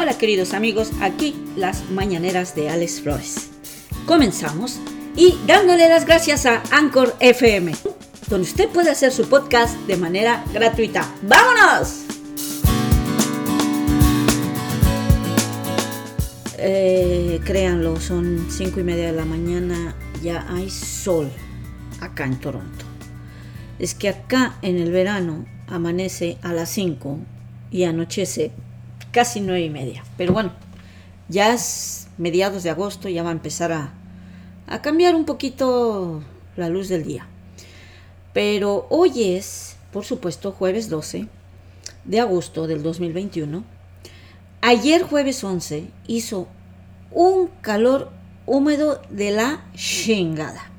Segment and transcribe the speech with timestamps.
[0.00, 3.50] Hola queridos amigos, aquí las mañaneras de Alex Flores.
[4.06, 4.78] Comenzamos
[5.16, 7.72] y dándole las gracias a Anchor FM,
[8.28, 11.12] donde usted puede hacer su podcast de manera gratuita.
[11.22, 12.04] ¡Vámonos!
[16.58, 21.28] Eh, créanlo, son cinco y media de la mañana, ya hay sol
[22.00, 22.84] acá en Toronto.
[23.80, 27.18] Es que acá en el verano amanece a las 5
[27.72, 28.52] y anochece
[29.12, 30.04] casi nueve y media.
[30.16, 30.52] Pero bueno,
[31.28, 33.92] ya es mediados de agosto, ya va a empezar a,
[34.66, 36.22] a cambiar un poquito
[36.56, 37.26] la luz del día.
[38.32, 41.26] Pero hoy es, por supuesto, jueves 12
[42.04, 43.64] de agosto del 2021.
[44.60, 46.48] Ayer jueves 11 hizo
[47.10, 48.10] un calor
[48.46, 50.70] húmedo de la chingada.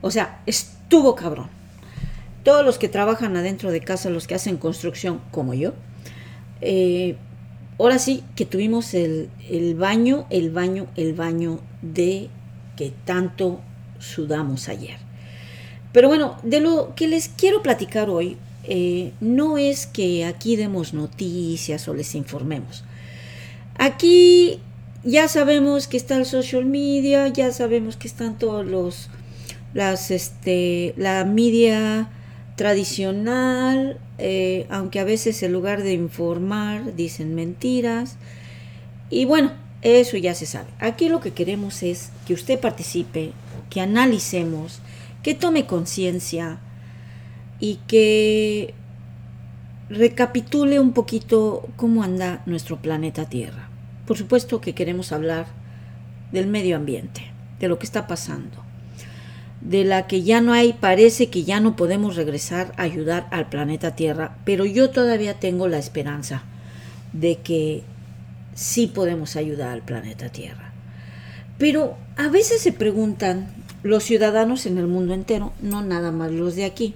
[0.00, 1.48] O sea, estuvo cabrón.
[2.42, 5.72] Todos los que trabajan adentro de casa, los que hacen construcción como yo,
[6.60, 7.16] eh,
[7.78, 12.28] ahora sí que tuvimos el, el, baño, el baño, el baño de
[12.76, 13.60] que tanto
[13.98, 14.96] sudamos ayer.
[15.92, 20.94] Pero bueno, de lo que les quiero platicar hoy, eh, no es que aquí demos
[20.94, 22.84] noticias o les informemos.
[23.76, 24.60] Aquí
[25.04, 29.10] ya sabemos que está el social media, ya sabemos que están todos los,
[29.74, 32.08] las, este, la media
[32.56, 38.16] tradicional, eh, aunque a veces en lugar de informar dicen mentiras.
[39.10, 39.52] Y bueno,
[39.82, 40.68] eso ya se sabe.
[40.78, 43.32] Aquí lo que queremos es que usted participe,
[43.70, 44.80] que analicemos,
[45.22, 46.58] que tome conciencia
[47.60, 48.74] y que
[49.90, 53.68] recapitule un poquito cómo anda nuestro planeta Tierra.
[54.06, 55.46] Por supuesto que queremos hablar
[56.32, 57.22] del medio ambiente,
[57.60, 58.63] de lo que está pasando,
[59.64, 63.48] de la que ya no hay, parece que ya no podemos regresar a ayudar al
[63.48, 66.44] planeta Tierra, pero yo todavía tengo la esperanza
[67.14, 67.82] de que
[68.54, 70.72] sí podemos ayudar al planeta Tierra.
[71.56, 73.48] Pero a veces se preguntan
[73.82, 76.94] los ciudadanos en el mundo entero, no nada más los de aquí,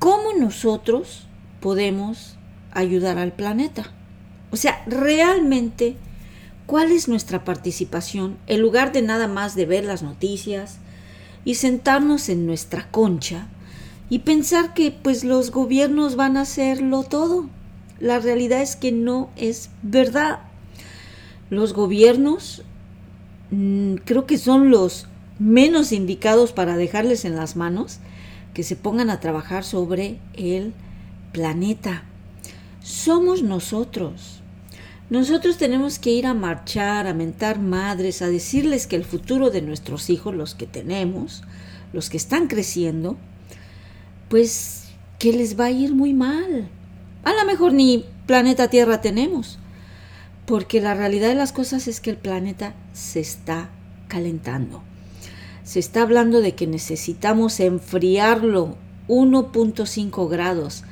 [0.00, 1.26] ¿cómo nosotros
[1.60, 2.36] podemos
[2.72, 3.92] ayudar al planeta?
[4.50, 5.96] O sea, realmente,
[6.66, 10.78] ¿cuál es nuestra participación en lugar de nada más de ver las noticias
[11.44, 13.48] y sentarnos en nuestra concha
[14.10, 17.48] y pensar que pues los gobiernos van a hacerlo todo?
[18.00, 20.40] La realidad es que no es verdad.
[21.50, 22.62] Los gobiernos
[23.50, 25.06] mmm, creo que son los
[25.38, 27.98] menos indicados para dejarles en las manos
[28.52, 30.72] que se pongan a trabajar sobre el
[31.32, 32.04] planeta.
[32.82, 34.43] Somos nosotros.
[35.10, 39.60] Nosotros tenemos que ir a marchar, a mentar madres, a decirles que el futuro de
[39.60, 41.42] nuestros hijos, los que tenemos,
[41.92, 43.18] los que están creciendo,
[44.30, 44.84] pues
[45.18, 46.68] que les va a ir muy mal.
[47.22, 49.58] A lo mejor ni planeta Tierra tenemos,
[50.46, 53.68] porque la realidad de las cosas es que el planeta se está
[54.08, 54.82] calentando.
[55.64, 58.76] Se está hablando de que necesitamos enfriarlo
[59.08, 60.84] 1.5 grados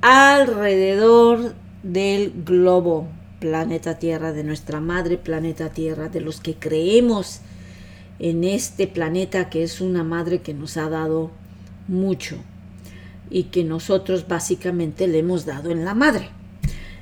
[0.00, 1.54] alrededor
[1.84, 3.08] del globo
[3.44, 7.40] planeta Tierra, de nuestra madre planeta Tierra, de los que creemos
[8.18, 11.30] en este planeta que es una madre que nos ha dado
[11.86, 12.38] mucho
[13.28, 16.30] y que nosotros básicamente le hemos dado en la madre.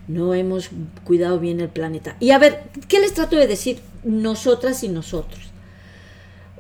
[0.09, 0.71] No hemos
[1.05, 2.17] cuidado bien el planeta.
[2.19, 5.53] Y a ver, ¿qué les trato de decir nosotras y nosotros?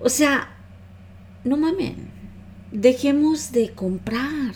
[0.00, 0.59] O sea,
[1.43, 2.09] no mamen,
[2.70, 4.54] dejemos de comprar,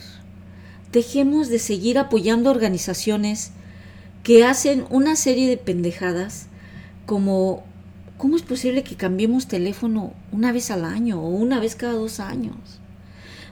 [0.93, 3.51] dejemos de seguir apoyando organizaciones
[4.23, 6.47] que hacen una serie de pendejadas
[7.07, 7.65] como
[8.19, 12.21] ¿cómo es posible que cambiemos teléfono una vez al año o una vez cada dos
[12.21, 12.81] años?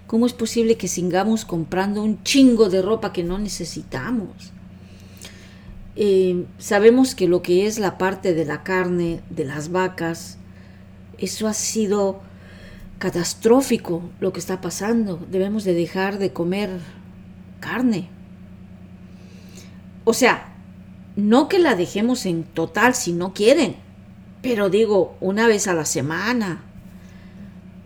[0.07, 4.53] ¿Cómo es posible que sigamos comprando un chingo de ropa que no necesitamos?
[5.97, 10.39] Eh, sabemos que lo que es la parte de la carne, de las vacas,
[11.19, 12.21] eso ha sido
[12.99, 15.25] catastrófico lo que está pasando.
[15.31, 16.81] Debemos de dejar de comer
[17.61, 18.09] carne.
[20.05, 20.54] O sea,
[21.17, 23.77] no que la dejemos en total si no quieren,
[24.43, 26.62] pero digo, una vez a la semana.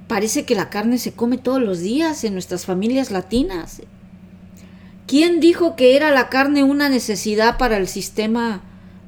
[0.09, 3.83] Parece que la carne se come todos los días en nuestras familias latinas.
[5.07, 8.63] ¿Quién dijo que era la carne una necesidad para el sistema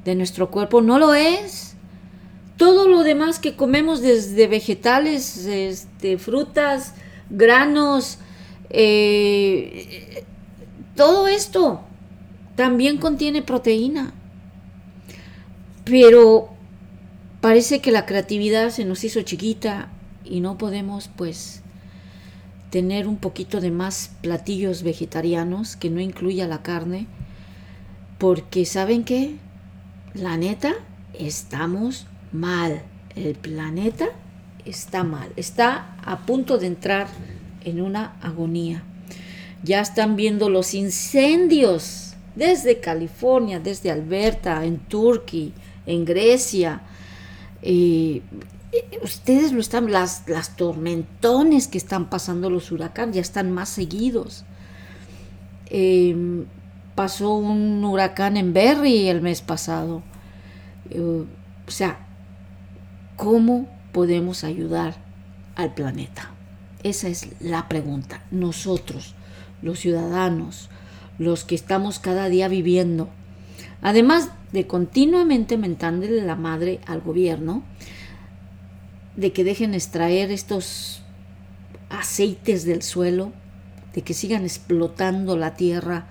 [0.05, 0.81] de nuestro cuerpo?
[0.81, 1.75] No lo es.
[2.57, 6.93] Todo lo demás que comemos desde vegetales, este, frutas,
[7.31, 8.19] granos,
[8.69, 10.23] eh,
[10.95, 11.81] todo esto
[12.55, 14.13] también contiene proteína.
[15.91, 16.47] Pero
[17.41, 19.89] parece que la creatividad se nos hizo chiquita
[20.23, 21.63] y no podemos pues
[22.69, 27.07] tener un poquito de más platillos vegetarianos que no incluya la carne,
[28.19, 29.35] porque ¿saben qué?
[30.13, 30.75] la neta,
[31.13, 32.81] estamos mal.
[33.17, 34.07] El planeta
[34.63, 35.33] está mal.
[35.35, 37.07] Está a punto de entrar
[37.65, 38.83] en una agonía.
[39.61, 45.51] Ya están viendo los incendios desde California, desde Alberta, en Turquía,
[45.85, 46.81] en Grecia.
[47.61, 48.21] Eh,
[49.03, 54.45] ustedes lo están, las, las tormentones que están pasando los huracanes ya están más seguidos.
[55.67, 56.45] Em,
[56.95, 60.03] pasó un huracán en Berry el mes pasado.
[60.89, 61.25] Eh,
[61.67, 61.99] o sea,
[63.15, 64.95] ¿cómo podemos ayudar
[65.55, 66.31] al planeta?
[66.83, 68.23] Esa es la pregunta.
[68.31, 69.15] Nosotros,
[69.61, 70.69] los ciudadanos,
[71.19, 73.09] los que estamos cada día viviendo,
[73.81, 77.63] además de continuamente mentándole la madre al gobierno,
[79.15, 81.01] de que dejen extraer estos
[81.89, 83.31] aceites del suelo,
[83.93, 86.07] de que sigan explotando la tierra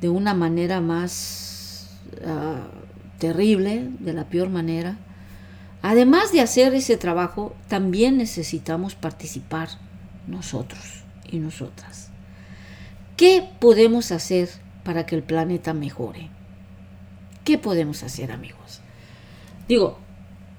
[0.00, 1.90] de una manera más
[2.26, 2.66] ah,
[3.18, 4.98] terrible, de la peor manera.
[5.82, 9.68] Además de hacer ese trabajo, también necesitamos participar
[10.26, 12.08] nosotros y nosotras.
[13.16, 14.48] ¿Qué podemos hacer
[14.82, 16.30] para que el planeta mejore?
[17.44, 18.80] ¿Qué podemos hacer, amigos?
[19.68, 19.98] Digo,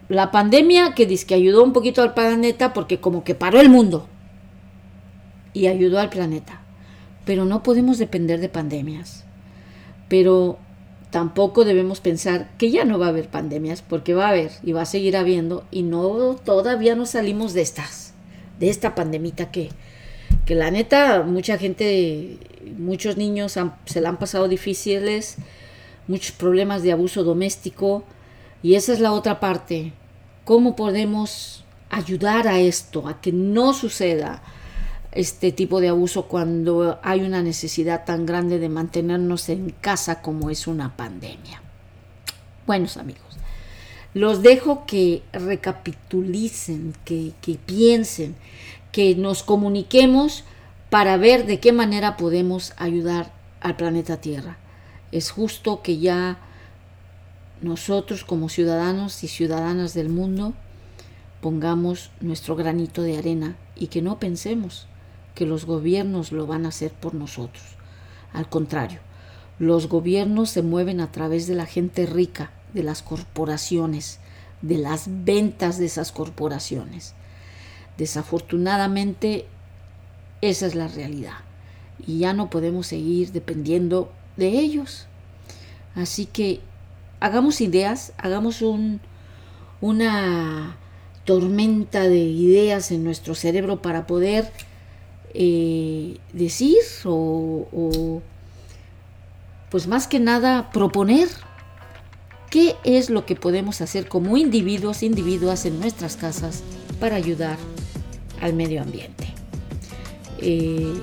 [0.08, 3.70] la pandemia que dice que ayudó un poquito al planeta porque como que paró el
[3.70, 4.08] mundo
[5.54, 6.62] y ayudó al planeta.
[7.26, 9.26] Pero no podemos depender de pandemias.
[10.10, 10.60] Pero
[11.10, 14.74] tampoco debemos pensar que ya no va a haber pandemias, porque va a haber y
[14.74, 18.14] va a seguir habiendo y no todavía no salimos de estas,
[18.60, 19.70] de esta pandemita que,
[20.46, 22.38] que la neta mucha gente,
[22.78, 25.38] muchos niños se la han pasado difíciles,
[26.08, 28.04] muchos problemas de abuso doméstico,
[28.62, 29.94] y esa es la otra parte.
[30.44, 34.42] ¿Cómo podemos ayudar a esto, a que no suceda
[35.12, 40.50] este tipo de abuso cuando hay una necesidad tan grande de mantenernos en casa como
[40.50, 41.62] es una pandemia?
[42.68, 43.38] Buenos amigos,
[44.14, 48.36] los dejo que recapitulicen, que, que piensen,
[48.92, 50.44] que nos comuniquemos
[50.90, 54.58] para ver de qué manera podemos ayudar al planeta Tierra.
[55.12, 56.40] Es justo que ya
[57.62, 60.54] nosotros como ciudadanos y ciudadanas del mundo
[61.42, 64.88] pongamos nuestro granito de arena y que no pensemos
[65.36, 67.64] que los gobiernos lo van a hacer por nosotros.
[68.34, 69.00] Al contrario,
[69.60, 74.20] los gobiernos se mueven a través de la gente rica, de las corporaciones,
[74.62, 77.14] de las ventas de esas corporaciones.
[77.98, 79.46] Desafortunadamente,
[80.42, 81.38] esa es la realidad.
[82.06, 85.08] Y ya no podemos seguir dependiendo de ellos.
[85.96, 86.60] Así que
[87.20, 89.00] hagamos ideas, hagamos un,
[89.82, 90.78] una
[91.26, 94.52] tormenta de ideas en nuestro cerebro para poder
[95.34, 98.22] eh, decir o,
[99.70, 101.28] pues más que nada proponer
[102.50, 106.64] qué es lo que podemos hacer como individuos, individuas en nuestras casas
[107.00, 107.58] para ayudar
[108.40, 109.28] al medio ambiente.
[110.40, 110.94] Eh,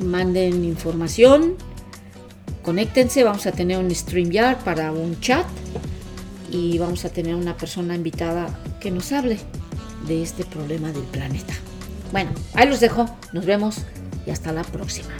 [0.00, 1.56] manden información,
[2.70, 5.44] conéctense, vamos a tener un StreamYard para un chat
[6.52, 8.46] y vamos a tener una persona invitada
[8.78, 9.40] que nos hable
[10.06, 11.52] de este problema del planeta.
[12.12, 13.78] Bueno, ahí los dejo, nos vemos
[14.24, 15.10] y hasta la próxima.